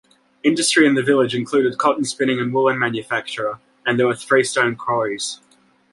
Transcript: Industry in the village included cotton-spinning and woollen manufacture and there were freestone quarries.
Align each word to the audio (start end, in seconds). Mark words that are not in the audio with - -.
Industry 0.41 0.87
in 0.87 0.95
the 0.95 1.03
village 1.03 1.35
included 1.35 1.77
cotton-spinning 1.77 2.39
and 2.39 2.51
woollen 2.51 2.79
manufacture 2.79 3.59
and 3.85 3.99
there 3.99 4.07
were 4.07 4.15
freestone 4.15 4.75
quarries. 4.75 5.41